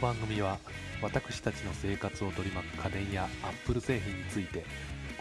[0.00, 0.58] の番組は
[1.02, 4.64] 私たちの生活を取り巻く家電やアップル製品について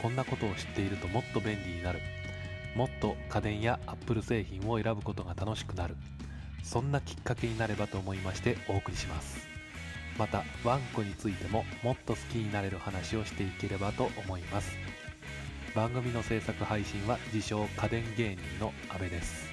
[0.01, 1.99] こんなことを知っているともっと便利になる。
[2.75, 5.97] もっと家電やアップル製品を選ぶことが楽しくなる。
[6.63, 9.47] そんなきっかけになればと思いましてお送りします。
[10.17, 14.71] またワンコについてももっと好きになれる話をしていければと思います。
[15.75, 19.48] 番組の制作配信は自称家電芸人の阿部です。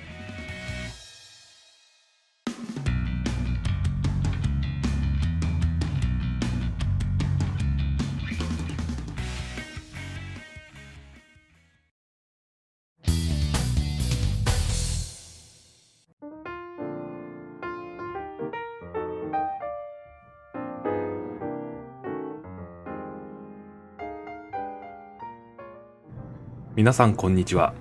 [26.77, 27.73] 皆さんこんにちは。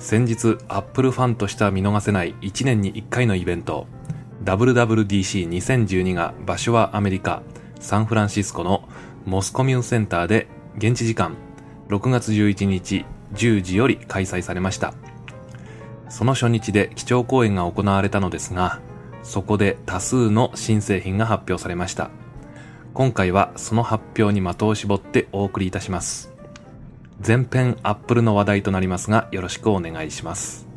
[0.00, 3.86] 先日アップルファンとしては見逃せない1年に1回のイベント
[4.42, 7.44] WWDC2012 が場所はアメリカ
[7.78, 8.88] サンフランシスコの
[9.26, 11.36] モスコミュンセンターで現地時間
[11.88, 13.04] 6月11日
[13.34, 14.92] 10時より開催されました。
[16.08, 18.80] その初日で基調講演が行われたのですが
[19.22, 22.10] そこで多数の新製品が発表されました。
[22.92, 26.35] 今回はその発表に的を絞ってお送りいたします。
[27.20, 30.68] 全編アップルの話題となりますがよろしくお願いします。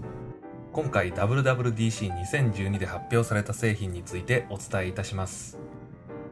[0.72, 5.60] 今回 WWDC2012 で発表された製品についてお伝えいたします。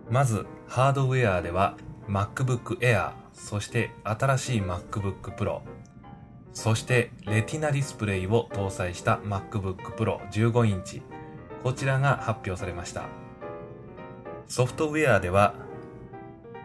[0.10, 1.76] まずハードウェアでは
[2.08, 5.60] MacBook Air そして新しい MacBook Pro
[6.54, 11.02] そしてレティナディスプレイを搭載した MacBook Pro 15インチ。
[11.64, 13.04] こちらが発表されました。
[14.48, 15.67] ソフトウェアでは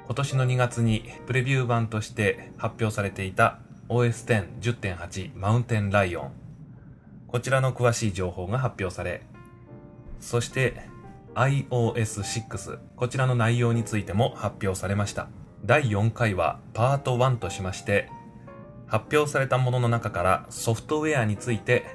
[0.07, 6.33] 今年の2月にプレビュー版として発表されていた OS10.10.8 マウンテンライオン。
[7.29, 9.23] こちらの詳しい情報が発表され
[10.21, 10.83] そして
[11.35, 15.29] iOS6 こちらの内容についても発表されました。
[15.65, 18.11] 第4回はパート1としまして
[18.87, 21.87] 発表されたものの中からソフトウェアについて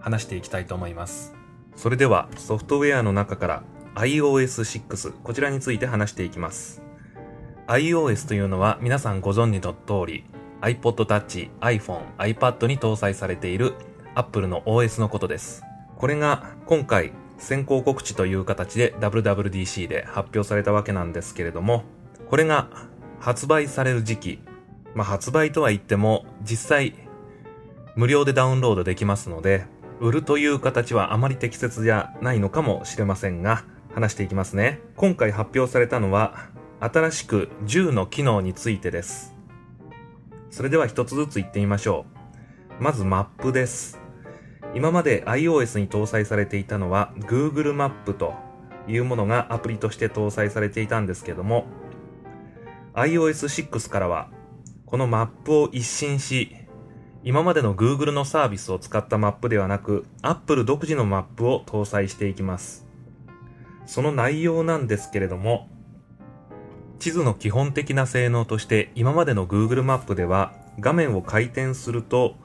[0.00, 1.34] 話していきたいと思います。
[1.74, 3.62] それではソフトウェアの中から
[3.96, 6.85] iOS6 こちらについて話していきます。
[7.68, 10.24] iOS というのは皆さんご存知の通り
[10.60, 13.74] iPod Touch、iPhone、iPad に搭載されている
[14.14, 15.64] Apple の OS のことです。
[15.96, 21.82] これが今回先行告知という形で WWDC で発表されたわけなんですけれども、
[22.30, 22.68] これが
[23.18, 24.38] 発売される時期、
[24.94, 26.94] まあ発売とは言っても実際
[27.96, 29.66] 無料でダウンロードできますので、
[29.98, 34.80] 売るという形はあまり適切じゃないのかもしれませんが、話していきますね。
[34.94, 39.34] 今回発表されたのは新しく10の機能についてです。
[40.50, 42.06] それでは一つずつ言ってみましょ
[42.80, 42.82] う。
[42.82, 43.98] まずマップです。
[44.74, 48.34] 今まで iOS に搭載されていたのは Google マップと
[48.86, 51.64] いうものがアプリとして搭載されていたんですけども
[52.94, 54.28] iOS6 からは
[54.84, 56.54] このマップを一新し
[57.24, 62.86] 今までの Google のサービスを使ったマップではなく Apple 独自のマップを搭載していきます。
[63.86, 65.68] その内容なんですけれども
[66.98, 72.36] 地図の基本的な性能として今までの Google マップでは画面を回転すると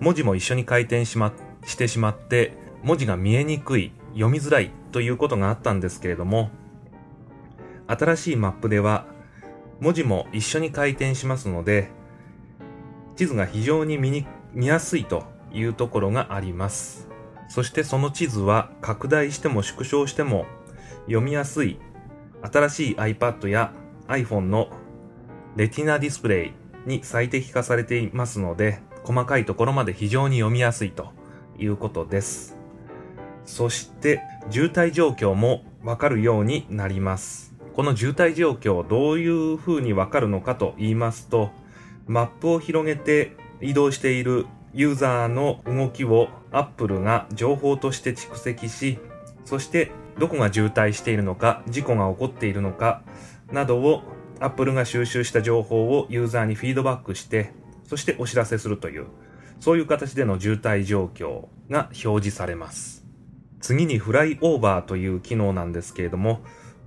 [0.00, 1.32] 文字も一緒に回転し,、ま、
[1.64, 6.50] してしまって文字が見えにくい読みづらいということがあったんですけれども
[7.86, 9.06] 新しいマップでは
[9.80, 11.90] 文字も一緒に回転しますので
[13.16, 17.08] 地図が非常に見に見やすいというところがあります。
[17.50, 20.46] そしてその地図は拡大しても縮小しても
[21.06, 21.80] 読みやすい
[22.42, 23.72] 新しい iPad や
[24.10, 24.68] iPhone の
[25.56, 26.52] レティナディスプレイ
[26.84, 31.12] に最適化されていますので、細かいところまで非常に読みやすいと
[31.58, 32.56] いうことです。
[33.44, 34.20] そして、
[34.50, 37.54] 渋滞状況もわかるようになります。
[37.74, 41.50] この渋滞状況、どういう風にわかるのかと言いますと、
[42.06, 48.98] マップを広げて移動しているユーザーの動きを Apple が情報として蓄積し、
[49.44, 53.02] そしてどこが渋滞しているのか、事故が起こっているのか、
[53.52, 54.02] などを
[54.40, 57.52] Apple が収集した情報をユーザーにフィードバックして、
[57.84, 59.06] そしてお知らせするという、
[59.60, 63.04] そういう形での渋滞状況が表示されます。
[63.60, 66.40] 次にフライオーバーという機能なんですけれども、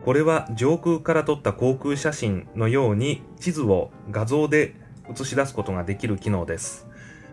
[0.03, 4.75] これは上空から撮った航空写真のように地図を画像で
[5.09, 6.87] 映し出すことができる機能です。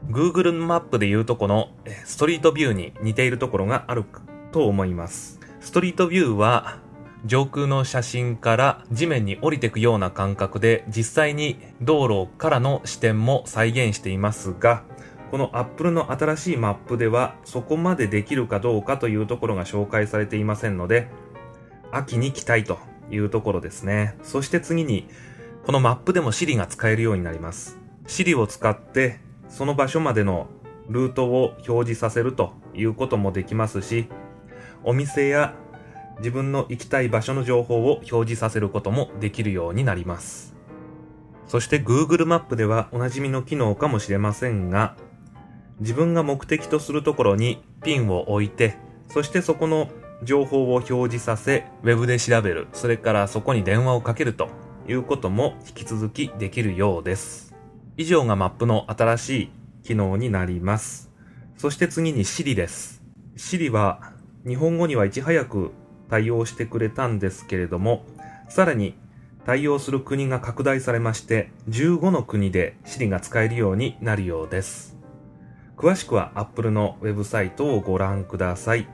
[0.09, 1.71] Google マップでいうとこの
[2.05, 4.05] ストリートビューに似ているところがある
[4.53, 5.41] と思います。
[5.61, 6.79] ストリートビューは
[7.25, 14.85] 上空の写真から地面に降りていくような感覚で実際に道路からの視点も再現していますが
[15.31, 21.09] この Apple の新しいマップではそこまでできるかどうかというところが紹介されていませんので
[21.93, 22.79] 秋に期待と
[23.11, 24.17] いうところですね。
[24.23, 25.09] そして次に、
[25.67, 27.79] このマップでも Siri が使えるようになります。
[28.07, 30.49] Siri を使って、その場所までの
[30.89, 34.09] ルートを表示させるということもできますし、
[34.85, 35.55] お店や
[36.21, 40.55] 自分の行きたい場所の情報を表示させることもできるようになります。
[41.47, 44.97] そして Google マップではおなじみの機能かもしれませんが、
[45.81, 48.77] 自分が目的とするところにピンを置いて、
[49.09, 49.89] そしてそこの
[50.23, 54.49] 情報を表示させ、Web で調べる、それからそこに電話をかけると
[54.87, 57.55] いうことも引き続きできるようです。
[57.97, 59.51] 以上がマップの新しい
[59.83, 61.11] 機能になります。
[61.57, 63.03] そして次に Siri です。
[63.37, 64.13] Siri は
[64.47, 65.73] 日本語にはいち早く
[66.11, 68.05] 対応してくれたんですけれども、
[68.49, 68.95] さらに
[69.47, 74.99] 対応する国が拡大されまして、15の国で Siri が使えるようになるようです。
[75.77, 78.87] 詳しくは Apple のウェブサイトをご覧ください。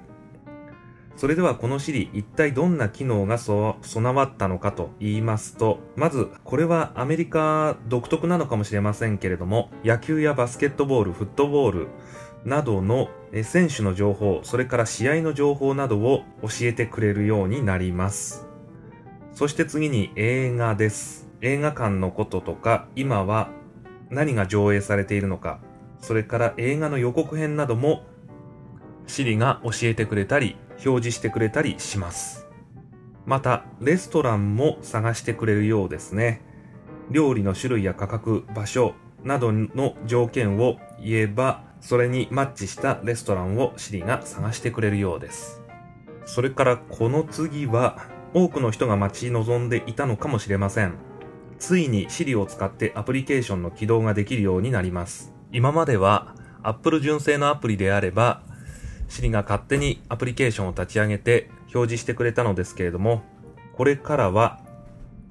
[1.17, 3.81] それではこの Siri 一体どんな機能が備
[4.15, 11.89] わったのかと言いますと、まずこれはアメリカ独特なのかもしれませんけれども、野球やバスケットボール、フットボール
[12.47, 13.11] などの
[13.43, 18.47] 選手の情報、それから試合の情報などを教えてくれるようになります。
[19.33, 21.29] そして次に映画です。
[21.41, 23.51] 映画館のこととか、今は
[24.11, 25.59] 何が上映されているのか、
[25.99, 28.05] それから映画の予告編なども
[29.09, 32.47] Siri が教えてくれたり、表示してくれたりします。
[33.25, 36.43] また、レストランも探してくれるようですね。
[37.11, 38.95] 料理の種類や価格、場所
[39.25, 45.63] などの条件を言えば、それにマッチしたレストランをシリが探してくれるようです。
[46.25, 47.99] それからこの次は、
[48.35, 50.95] 多くの人が待ち望んでいたのかもしれません。
[51.59, 55.33] ついに Siri を使ってアプリケーションの起動ができるようになります。
[55.53, 58.43] 今までは Apple 純正のアプリであれば
[59.09, 63.23] Siri が勝手にアプリケーションを立ち上げて表示してくれたのですけれども、
[63.75, 64.61] これからは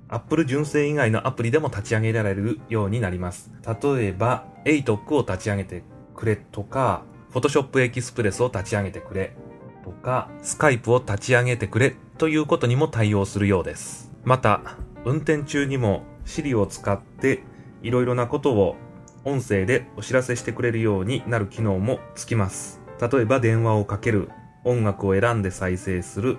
[0.07, 3.51] Apple 純正以外のアプリでも立ち上げられるようになります。
[3.83, 5.83] 例えば、ATOC を立ち上げて
[6.15, 7.03] くれとか、
[7.33, 9.35] Photoshop Express を立ち上げてくれ
[9.83, 14.12] とか、Skype を立ち上げてくれということにも対応するようです。
[14.23, 14.62] また、
[15.03, 17.44] 運転中にも Siri を使って
[17.83, 18.75] いろいろなことを
[19.23, 22.81] 音声でお知らせしてくれるようになる機能もつきます。
[23.00, 24.29] 例えば電話をかける、
[24.63, 26.38] 音楽を選んで再生する、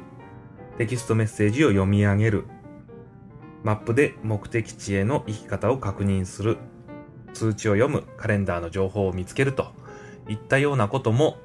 [0.79, 2.45] テキストメッセージを読み上げる、
[3.63, 6.59] マップで目的地への行き方を確認する、
[7.37, 9.73] 通知を読む、カレンダーの情報を見つけると
[10.27, 11.37] いったようなことも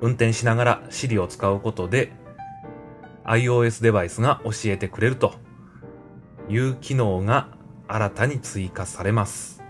[0.00, 2.12] 運転しながら Siri を使うことで
[3.24, 5.34] iOS デバイスが教えてくれると
[6.48, 7.48] いう機能が
[7.86, 9.62] 新たに追加されます。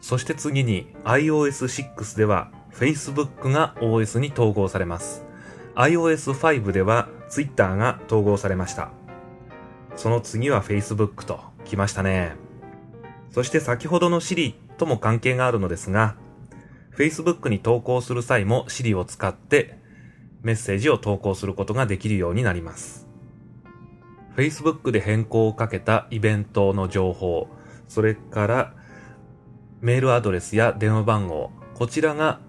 [0.00, 5.24] そして次に iOS6 では Facebook が OS に統合されます。
[5.74, 8.90] iOS5 では Twitter が統合されました。
[9.96, 12.36] その次は Facebook と来ましたね。
[13.30, 16.16] そして先ほどの Siri とも関係があるのですが、
[16.96, 19.78] Facebook に投稿する際も Siri を使って
[20.42, 23.08] メッセージを投稿することができるようになります。
[24.36, 27.48] Facebook で変更をかけたイベントの情報、
[27.88, 28.74] それから
[29.80, 32.40] メールアドレスや電話番号、こちらが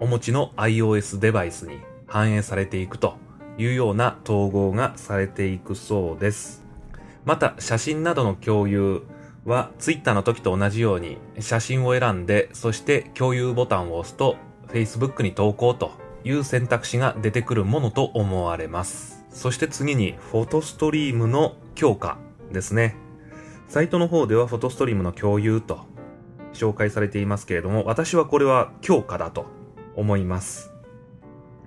[0.00, 3.16] お持ちの iOS デバイスに反映されていくと
[3.58, 6.64] いうような統合がされていくそうです。
[7.24, 9.02] また、写真などの共有
[9.44, 14.36] は Twitter の時と同じように写真を選んで、そして共有ボタンを押すと
[14.68, 15.92] Facebook に投稿と
[16.24, 19.24] いう選択肢が出てくるものと思われます。
[19.30, 22.18] そして次にフォトストリームの強化
[22.52, 22.96] ですね。
[23.68, 25.80] サイトの方ではフォトストリームの共有と
[26.52, 29.46] 紹介されていますけれども、私はこれは強化だと
[29.96, 30.70] 思います。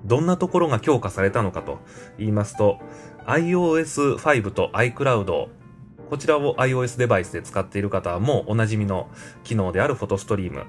[0.06, 1.80] どんなところが強化されたのかと
[2.18, 2.80] 言いますと、
[3.26, 5.50] iOS5 と iCloud、
[6.10, 9.10] こちらを iOS デバイスで使っている方はもうおなじみの
[9.44, 10.66] 機能であるフォトストリーム。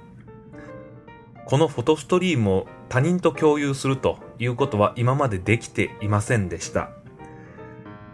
[1.47, 6.91] このフォトストリームを他人と共有するということは今までできていませんでした。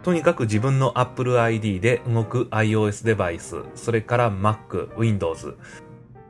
[0.03, 5.57] とにかく自分の Apple ID で動く iOS デバイス、それから Mac、Windows、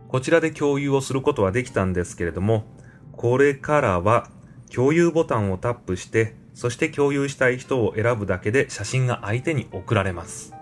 [0.07, 2.63] こちらで共有をすることはできたんですけれども、
[3.11, 4.29] これからは
[4.73, 10.54] 共有ボタンをタップして、そして共有したい人を選ぶだけで写真が相手に送られます。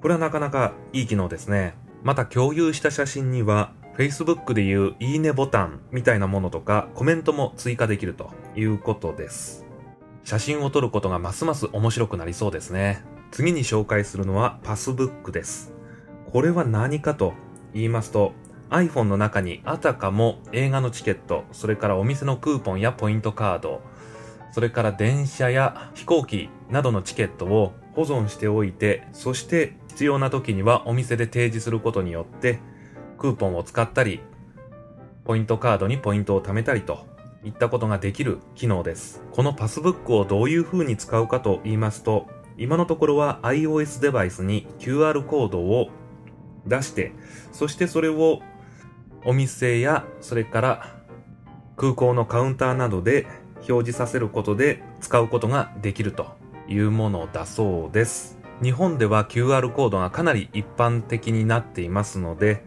[0.00, 1.74] これはなかなかいい機能ですね。
[2.02, 9.66] また共有した写真には Facebook でいういいねボタンみたいなものとかコメントも追加できるということです。
[10.24, 13.04] 写真を撮ることがますます面白くなりそうですね。
[13.30, 15.72] 次に紹介するのはパスブックです。
[16.32, 17.34] これは何かと
[17.74, 18.32] 言いますと、
[18.70, 23.82] iPhone の中にあたかも映画のチケット、それからお店のクーポンやポイントカード、
[24.52, 32.58] それから電車や飛行機などのチケットを保存しておいて、そして必要な時にはお店で提示することによって、
[33.18, 34.22] クーポンを使ったり、
[35.24, 37.06] ポイントカードにポイントを貯めたりと
[37.44, 39.22] いったことができる機能です。
[39.30, 45.90] このパスブックをどういう風に使うかと言いますと、今のところは iOS デバイスに QR コードを
[46.66, 47.12] 出して、
[47.52, 48.40] そしてそれを
[49.26, 50.96] お店や、それから
[51.76, 53.26] 空港のカウンターなどで
[53.68, 56.28] 表示させることで使うことができると
[56.68, 58.39] いうものだそうです。
[58.62, 62.64] 日本では QR コードがかなり一般的になっていますので、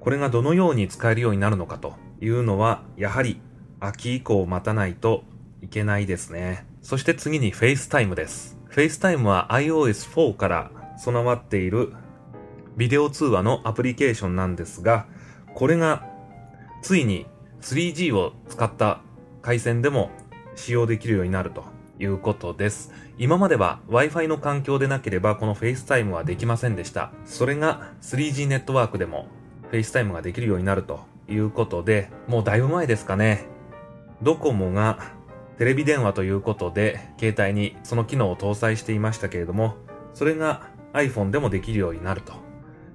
[0.00, 3.40] これがどのように使えるようになるのかというのは、やはり
[3.78, 5.24] 秋以降待たないと
[5.60, 6.66] いけないですね。
[6.80, 8.58] そして次に FaceTime です。
[8.70, 11.92] FaceTime は iOS4 から備わっている
[12.76, 15.06] ビデオ通話のアプリケーションなんですが、
[15.54, 16.08] これが
[16.80, 17.26] ついに
[17.60, 19.02] 3G を使った
[19.42, 20.10] 回線でも
[20.56, 21.64] 使用できるようになると
[21.98, 22.92] いうことです。
[23.18, 27.12] 今までは Wi-Fi の環境でなければこの FaceTime はできませんでした。
[27.24, 29.28] それが 3G ネットワークでも
[29.70, 33.46] FaceTime ができるようになるということで、もうだいぶ前ですかね。
[34.22, 34.98] ドコモが
[35.58, 39.76] テレビ電話ということで携帯にその機能を搭載していましたけれども、
[40.14, 42.34] それが iPhone でもできるようになると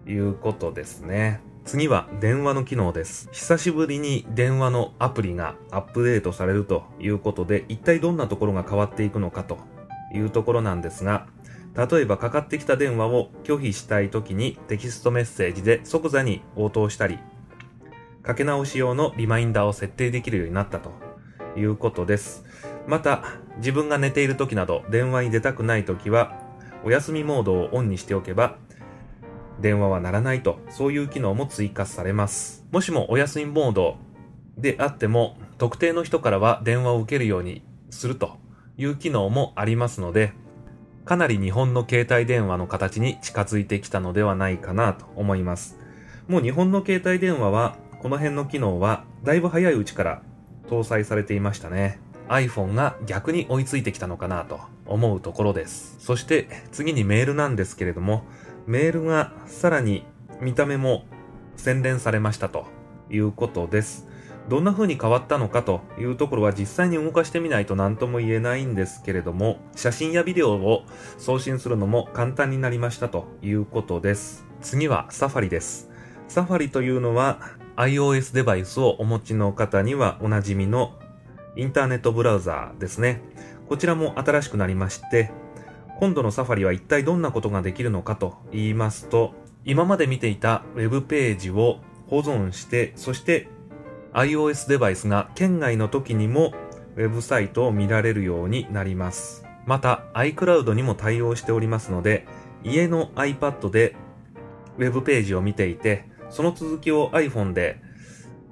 [0.10, 1.42] いうことですね。
[1.68, 3.28] 次は電話の機能です。
[3.34, 9.58] 久しぶりに電話のアプリがアップデートされるということで、一体どんなところが変わっていくのかと
[10.14, 11.28] いうところなんですが、
[11.76, 17.20] 例えばかかってきた電話を拒否したい時にテキストメッセージで即座に応答したり、
[18.24, 20.94] かけ直し用のリマインダーを設定できるようになったと
[21.58, 22.46] いうことです。
[22.88, 23.26] また、
[23.58, 26.34] 自分が寝ている時など電話に出たくない時は、
[26.86, 28.56] お休みモードをオンにしておけば、
[29.62, 32.66] 電話は鳴らないと、そういう機能も追加されます。
[32.72, 33.98] もしもお休みモード
[34.58, 38.38] であっても、特定の人からは電話を受けるようにすると
[38.78, 40.34] いう機能もありますので、
[41.06, 45.80] かなり日本の携帯電話の形に近づいてきたのではないかなと思います。
[46.28, 50.22] もう日本の携帯電話は、この辺の機能はだいぶ早いうちから
[50.70, 52.00] 搭載されていましたね。
[52.28, 55.96] iPhone が逆に追いついてきたのかなと思うところです。
[56.00, 58.26] そして次にメールなんですけれども、
[58.68, 60.04] メールがさらに
[60.42, 61.06] 見た目も
[61.56, 62.66] 洗練されましたと
[63.10, 64.06] いうことです。
[64.50, 70.84] どんな風に変わったのかというところは実際に動かしてみないと何とも言えないんですけれども、写真やビデオを
[71.18, 74.46] 送信するのも簡単になりましたということです。
[74.62, 75.90] 次はサファリです。
[76.28, 77.40] サファリというのは
[77.78, 81.00] iOS デバイスをお持ちの方にはおなじみの
[81.56, 83.22] インターネットブラウザーですね。
[83.70, 85.32] こちらも新しくなりまして、
[86.00, 89.34] 今度のサファリは一体どんなことができるのかと言いますと、
[89.66, 93.50] 今まで見ていた Web ページを保存して、そして
[94.14, 96.54] iOS デバイスが県外の時にも
[96.96, 99.44] ウェブサイトを見られるようになります。
[99.66, 102.28] また iCloud にも対応しておりますので、
[102.64, 103.96] 家の iPad で
[104.78, 107.82] Web ページを見ていて、その続きを iPhone で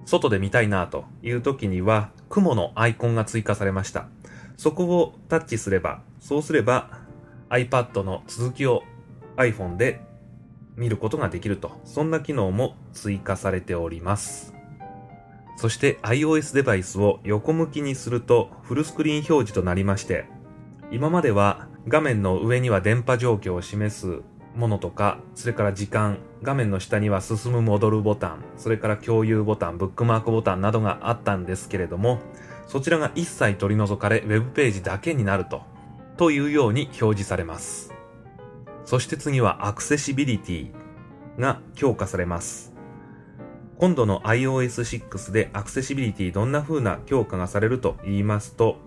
[0.06, 4.08] 外で見たいなという時には、雲のアイコンが追加されました。
[4.58, 7.05] そこをタッチすれば、そうすれば
[7.50, 8.84] iPad の続きを
[9.38, 10.02] iPhone で
[10.76, 14.54] 見ることができると、そんな機能も追加されております。
[15.58, 20.26] そして iOS デバイスを横向きにするとフルスクリーン表示となりまして、
[20.92, 24.22] 今までは画面の上には電波状況を示す
[24.56, 32.20] ものとか、それから時間、画面の下には進む戻るボタン、それから共有ボタン、ブックマークボタンなどがあったんですけれども、
[32.68, 35.62] そちらが一切取り除かれ、ウェブページだけになると
[36.18, 37.94] というように表示されます。
[38.86, 40.72] そして次はアクセシビリティ
[41.40, 42.74] が強化されます。
[43.78, 48.78] 今度の iOS6 でアクセシビリティどんな風な強化がされると言いますと、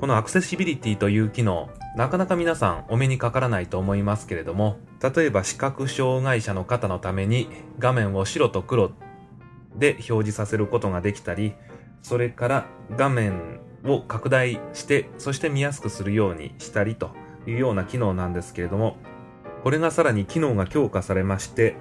[0.00, 4.78] このアクセシビリティという機能、なかなか皆さんお目にかからないと思いますけれども、
[5.14, 7.48] 例えば視覚障害者の方のために
[7.78, 8.92] 画面を白と黒
[9.76, 11.54] で表示させることができたり、
[12.02, 17.10] それから画面を拡大して、そして見やすくするようにしたりと
[17.46, 18.96] いうような機能なんですけれども、
[19.62, 21.76] これがさらに機能が強化されまして、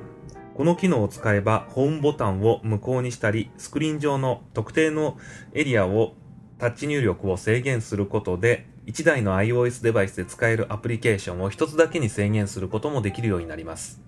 [0.56, 5.18] この機能を使えばホームボタンを無効にしたり、スクリーン上の特定の
[5.54, 6.14] エリアを
[6.60, 14.02] タッチ入力を制限することで、1台の iOS デバイスで使えるアプリケーションを1つだけに制限することもできるようになります。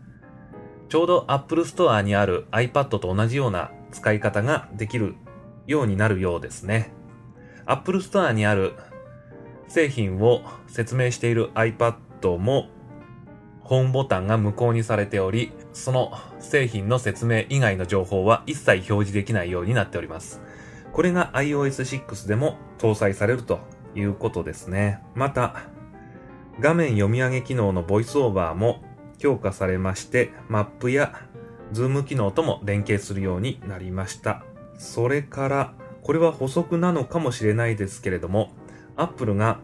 [0.90, 5.16] ちょうど Apple Store にある iPad と同じような使い方ができる
[5.66, 6.92] ようになるようですね。
[7.66, 8.74] Apple Store にある
[9.68, 12.68] 製品を説明している iPad も
[13.62, 20.42] ホームボタンが無効にされており、その製品の説明以外の情報は一切表示できないようになっております。
[20.92, 23.60] これが iOS6 でも搭載されると
[23.96, 25.00] いうことですね。
[25.16, 25.56] また、
[26.60, 28.84] 画面読み上げ機能の VoiceOver も
[29.18, 31.14] 強化されまして、マップや
[31.72, 34.44] ズーム機能とも連携するようになりました。
[34.78, 38.52] それから、これは補足なのかもしれないですけれども、
[38.98, 39.60] Apple が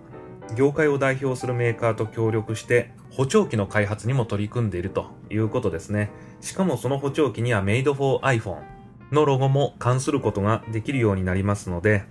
[0.56, 6.12] 業界を代表するメーカーと協力して補聴器の開発にも取り組んでいるということですね。
[6.42, 8.62] しかもその補聴器には Made for iPhone
[9.12, 12.06] のロゴも関することができるようになりますので、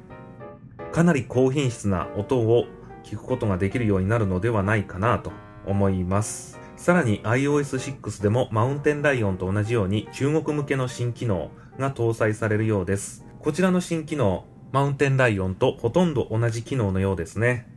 [0.92, 2.66] かなり高品質な音を
[3.04, 5.32] 聞くことができるようになるのではないかなと
[5.66, 6.60] 思います。
[6.76, 13.27] さらに iOS6 でもマウンテンライオンと同じように中国向けの新機能が搭載されるようです。
[13.40, 17.68] こちらの新機能、マウンテンライオンとほとんど同じ機能のようですね。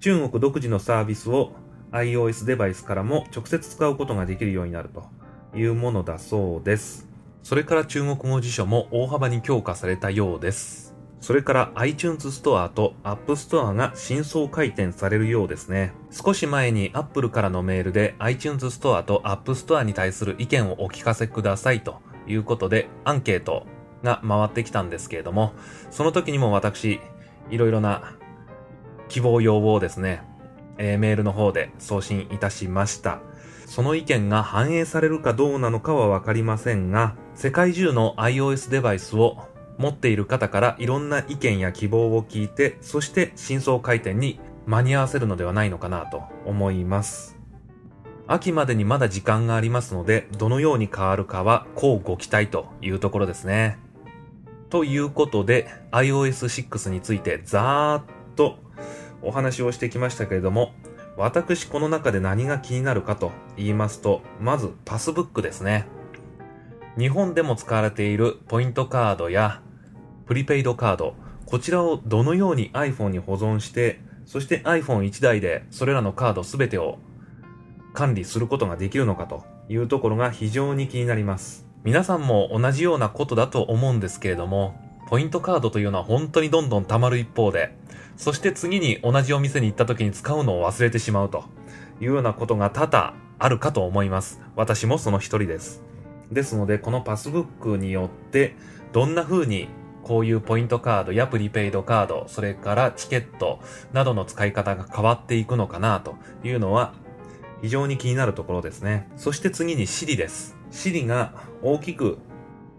[0.00, 1.52] 中国独自のサービスを
[1.90, 5.08] iOS デバイスからも直接使うことができるようになると
[5.56, 7.08] いうものだそうです。
[7.42, 10.94] それから中国語辞書も大幅に強化されたようです。
[11.18, 15.94] それから iTunes Store と App Store が新装開店されるようですね。
[16.10, 23.66] 少し前に Apple からのメールで iTunes Store と App Store に対する意見をお聞かせくださいということでアンケート
[24.02, 25.52] が回ってきたんですけれども、
[25.90, 27.00] その時にも私、
[27.50, 28.14] いろいろな
[29.08, 30.22] 希望要望をですね、
[30.78, 33.20] えー、メールの方で送信いたしました。
[33.66, 47.38] その意見が反映されるかどうなのかはわかりませんが、世界中の iOS デバイスを持っている方からいろんな意見や希望を聞いて、そして真相回転に間に合わせるのではないのかなと思います。
[48.26, 53.78] 秋までにまだ時間がありますので、どのように変わるかは、こうご期待というところですね。
[54.70, 58.02] ということで、iOS6 についてざーっ
[58.36, 58.58] と
[59.20, 60.72] お話をしてきましたけれども、
[61.16, 65.86] 私この中で何が気になるかと言いますと、まずパスブックですね。
[66.96, 69.60] 日本でも使われているポイントカードや
[70.26, 71.14] プリペイドカード、
[71.46, 76.98] こちらをどのように iPhone に保存して、そして iPhone1 台でそれらのカードすべてを
[77.92, 81.69] 管理することができるのかというところが非常に気になります。
[81.82, 87.74] 皆さんも同じようなことだと思うんですけれども、ポイントカードというのは本当にどんどん溜まる一方で、
[88.16, 91.44] そして次に同じお店に行った時に使うのを忘れてしまうと
[92.00, 94.42] いうようなことが多々あるかと思います。
[94.56, 95.82] 私もその一人です。
[96.30, 98.56] ですので、このパスブックによって、
[98.92, 99.68] どんな風に
[100.02, 103.60] こういうポイントカードやプリペイドカード、それからチケット
[103.94, 106.92] などの使い方が変わっていくのかなというのは
[107.62, 109.08] 非常に気になるところですね。
[109.16, 110.59] そして次に Siri です。
[110.70, 112.18] Siri が大きく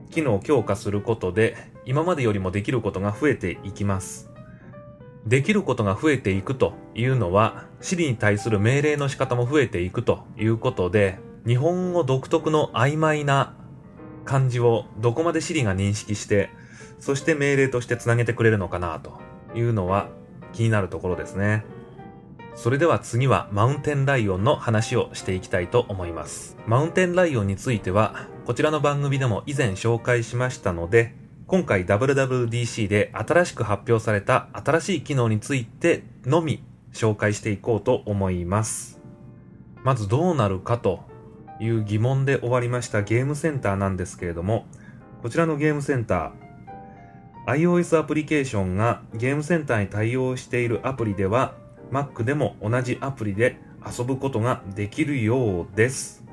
[0.10, 4.30] 機能を強化することで今までよりもできることが増えていきます。
[5.26, 13.56] できることが増えていくというのは、Siri に対する命令の仕方も増えていくということで、日本語独特の曖昧な
[14.26, 16.50] 漢字をどこまで Siri が認識して、
[17.00, 19.20] そして命令としてつなげてくれるのかなと
[19.56, 20.10] いうのは
[20.54, 21.66] 気になるところですね。
[22.56, 26.58] それでは次はマウンテンライオンの話をしていきたいと思います。
[26.68, 31.16] マウンテンライオンについては、こちらの番組でも以前紹介しましたので、
[31.48, 39.02] 今回 WWDC で新しく発表された新しい機能についてのみ紹介していこうと思います。
[39.84, 41.04] まずどうなるかと
[41.60, 44.66] いう疑問で終わりましたゲームセンターなんですけれども、
[45.22, 51.56] こちらのゲームセンター、iOS アプリケーションがゲームセンターに対応しているアプリでは、
[51.92, 56.24] Mac でも同じアプリで遊ぶことができるようです。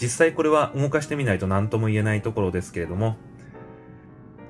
[0.00, 3.16] 実際これは動かしてみないと何とも言えないところですけれども、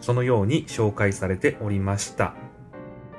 [0.01, 2.35] そのように紹介されておりました。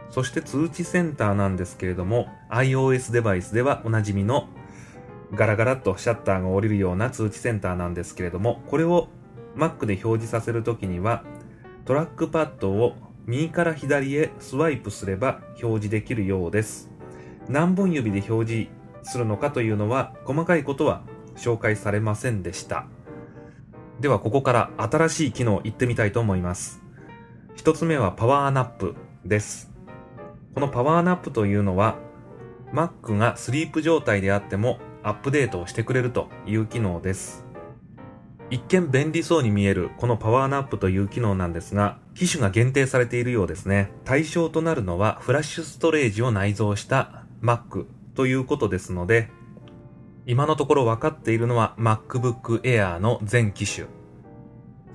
[0.10, 4.48] そして通知センターなんですけれども、iOS デバイスではおなじみの
[5.34, 9.10] ガラガラっとシャッターが降りるような通知センターなんですけれども、これを
[9.56, 11.24] Mac で表示させるときには、
[11.86, 16.97] トラックパッドを右から左へスワイプすれば表示できるようです。
[17.50, 18.70] 何本指で表示
[19.04, 21.02] するのかというのは細かいことは
[21.36, 22.86] 紹介されませんでした。
[24.00, 26.82] ではここから新しい機能行ってみたいと思います。
[27.56, 29.72] 一つ目はパワーナップです。
[30.54, 31.96] このパワーナップというのは
[32.74, 37.46] Mac がスリープ状態であってもアップデートをしてくれるという機能です。
[38.50, 43.92] 一見便利そうに見えるこのパワーナップという機能なんですが、機種が限定されているようですね。
[44.06, 49.30] 対象となるのはフラッシュストレージを内蔵した Mac ということですので、
[50.26, 53.88] 今のところ分かっているのは MacBook Air の全機種。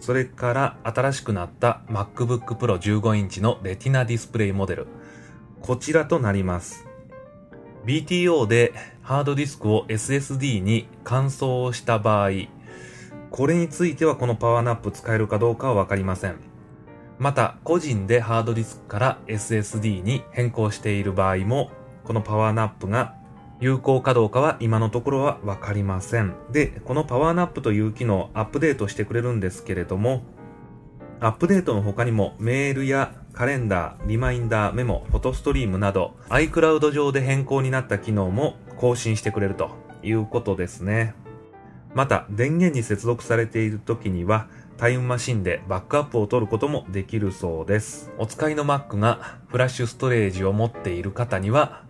[0.01, 4.87] それから新しくなった MacBook Pro 15インチのレティナディスプレイモデル。
[5.61, 6.87] こちらとなります。
[7.87, 12.31] BTO でハードディスクを SSD に換装した場合、
[13.31, 16.37] これについてはこのパワーナップ使えるかどうかはわかりません。
[17.19, 21.71] また、個人でハードディスクから SSD に変更している場合も、
[22.05, 23.15] このパワーナップが
[23.61, 26.35] 有効かどうかは今のところはわかりません。
[26.51, 30.25] で、このパワーナップという機能アップデートしてくれるんですけれども、
[31.21, 39.71] アップデートの他にもメールやカレンダー、リマインダー、メモ、フォトストリームなど iCloud 上で変更になった機能も更新してくれると
[40.03, 41.15] いうことですね。
[41.95, 48.11] また、電源に接続されている時にはタイムマシンでバックアップを取ることもできるそうです。
[48.19, 51.85] お使いの Mac がフラッシュストレージを持っている方には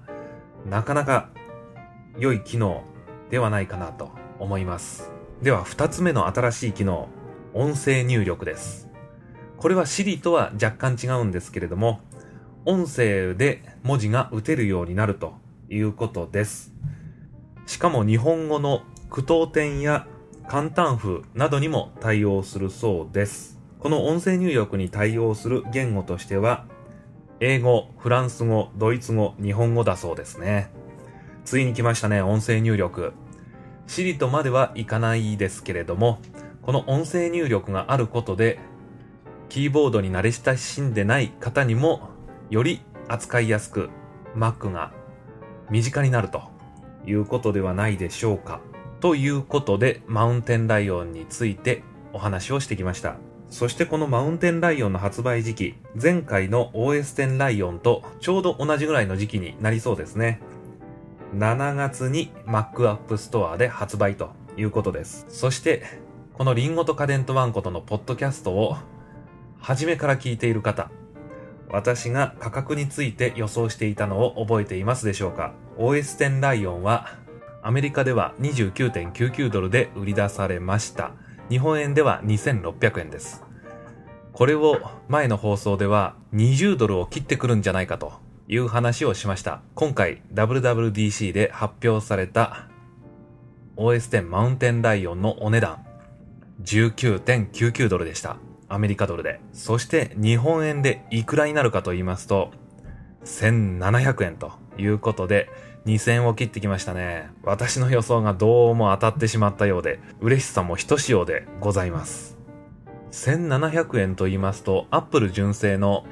[0.67, 1.31] なかなか
[2.19, 2.85] 良い機能
[3.31, 5.11] ではないかなと思います。
[5.43, 7.09] では、二つ目の新しい機能、
[7.55, 8.89] 音声入力です。
[9.57, 12.01] これは Siri とは若干違うんですけれども、
[12.65, 15.35] 音声で文字が打てるようになると
[15.69, 16.73] いうことです。
[17.67, 20.07] しかも日本語の句読点や
[20.49, 23.59] 簡単符などにも対応するそうです。
[23.79, 26.67] この音声入力に対応する言語としては、
[27.45, 30.71] 英語、フランス語、ドイツ語、日本語だそうですね。
[31.45, 33.15] ついに来ましたね、音声入力。
[33.89, 36.21] Siri とまではいかないですけれども、
[36.63, 38.61] この音声入力があることで、
[39.49, 42.11] キーボードに慣れ親しんでない方にも、
[42.49, 43.91] より扱いやすく、
[44.37, 44.93] Mac が
[45.69, 46.43] 身近になると
[47.05, 48.61] いうことではないでしょうか。
[49.01, 53.17] ということで、マウンテンライオンについてお話をしてきました。
[53.53, 60.41] そしてこのマウンテンライオンの発売時期、前回の OS10 ライオンとちょうど同じぐらいの時期になりそうですね。
[61.35, 65.27] 7月に Mac App Store で発売ということです。
[65.29, 65.83] そして、
[66.33, 68.79] このリンゴと家電とワンコとのポッドキャストを
[69.61, 70.91] 初めから聞いている方、
[71.69, 77.19] 私が価格について予想していたのを覚えていますでしょうか ?OS10 ライオンは
[77.63, 81.13] アメリカでは29.99ドルで売り出されました。
[81.53, 83.43] 日本円では2600円です。
[84.33, 88.15] これを前の放送では20ドルを切ってくるんじゃないかと
[88.49, 89.61] いう話をしました。
[89.75, 92.69] 今回 WWDC で発表された
[93.77, 95.85] OS10 マウンテンライオンのお値段
[96.63, 98.39] 19.99ドルでした。
[98.71, 99.39] アメリカドルで。
[99.53, 102.51] そして日本円でいくらになるかと言いますと、
[103.27, 105.51] 1700円ということで、
[105.87, 107.31] 2000を切ってきましたね。
[107.43, 112.39] 私の予想がどうも当たってしまったようで、嬉しさもひとしおでございます。
[113.11, 116.05] 1700円と言いますと、Apple 純正の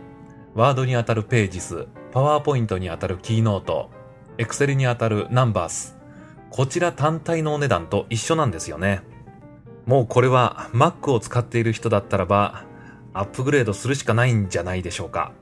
[0.55, 3.90] ワードにあたるページ数、パワーポイントにあたるキーノート、
[4.38, 5.96] Excel にあたるナンバース、
[6.51, 9.03] こちら単体のお値段と一緒なんですよね。
[9.87, 12.64] もうこれは Mac を使っている人だったらば、
[13.12, 15.33] アップグレードするしかないんじゃないでしょうか。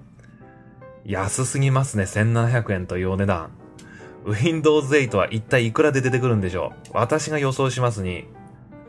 [1.08, 3.50] 安すぎますね、1700円というお値段。
[4.26, 6.90] Windows 8は一体いくらで出てくるんでしょう？
[6.92, 8.26] 私が予想しますに、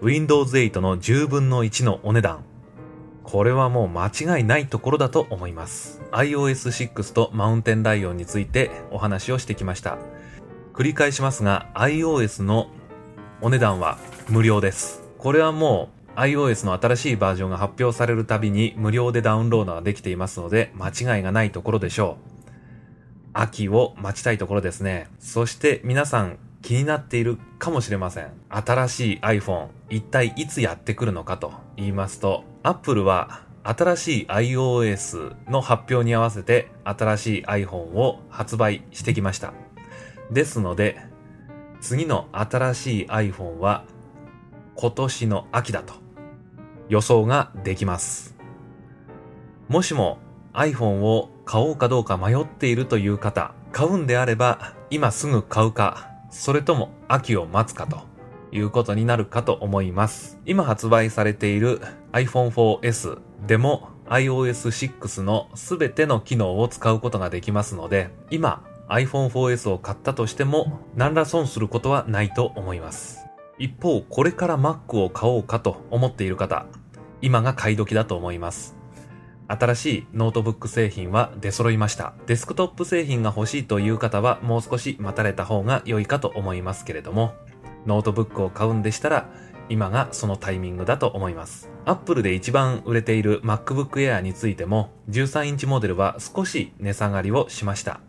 [0.01, 2.43] Windows 8の10分の1のお値段。
[3.23, 6.01] これはもう間違いないところだと思います。
[6.11, 9.97] iOS6 とマウンテンライオンについてお話をしてきました。
[10.73, 12.69] 繰り返しますが、iOS の
[13.39, 15.03] お値段は無料です。
[15.17, 22.49] これはもう iOS の新しいバージョンが発表されるたびに無料でダウンロードができていますので間違いがないところでしょう。
[23.31, 25.07] 秋を待ちたいところですね。
[25.19, 28.31] そして皆さん気になっているかもしれません。
[28.49, 39.53] 新しい iPhone、一体いつやってくるのかと言いますと、Apple は新しい iOS の発表に合わせて新しい iPhone を発売してきました。
[40.31, 40.97] ですので、
[41.79, 43.85] 次の新しい iPhone は
[44.75, 45.93] 今年の秋だと
[46.89, 48.35] 予想ができます。
[49.67, 50.17] もしも
[50.53, 58.01] iPhone を買おうかどうか迷っているという方、買うんであれば今すぐ買うか、それとも秋を待つかと
[58.51, 60.39] いうことになるかと思います。
[60.45, 73.19] 今発売されている iPhone 4S でも iOS6 のすべての機能を使うことができますので、今 iPhone 4S を買ったとしても何ら損することはないと思います。
[73.59, 76.65] 一方、これから Mac を買おうかと思っている方、
[77.21, 78.75] 今が買い時だと思います。
[79.47, 82.13] 新しいノートブック製品は出揃いました。
[82.27, 87.33] デスクトップ製品が欲しいという方はもう少し待たれた方が良いかと思いますけれども、
[87.87, 89.29] ノートブックを買うんでしたら、
[89.67, 91.69] 今がそのタイミングだと思います。
[91.85, 98.01] Apple で一番売れている MacBook Air についても、13インチモデルは少し値下がりをしました。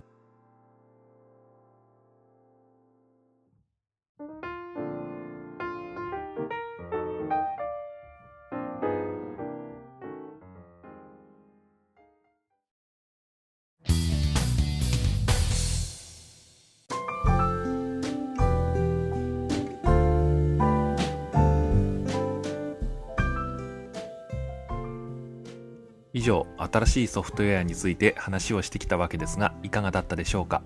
[26.20, 30.60] 以上、新しいソフトウェアについて話をしてきたわけですが、いかがだったでしょうか？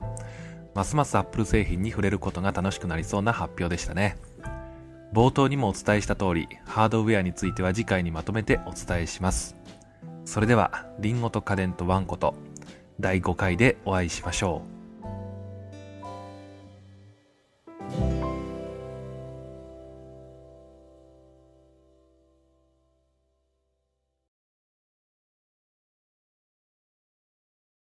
[0.74, 4.16] ますますアップル製品に触れることが楽しくなりそうな発表でしたね。
[5.12, 9.54] 冒頭にもお伝えした通り、ハードウェアについては次回にまとめてお伝えします。
[10.24, 12.34] それでは、りんごと家電とワンコと
[12.98, 14.83] 第5回でお会いしましょう。